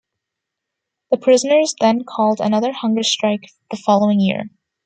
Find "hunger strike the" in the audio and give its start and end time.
2.73-3.77